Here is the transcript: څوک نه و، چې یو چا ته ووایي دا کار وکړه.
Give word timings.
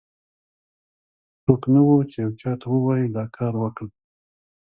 څوک 1.43 1.61
نه 1.73 1.81
و، 1.85 1.89
چې 2.09 2.17
یو 2.23 2.31
چا 2.39 2.51
ته 2.59 2.65
ووایي 2.73 3.07
دا 3.15 3.23
کار 3.37 3.53
وکړه. 3.59 3.89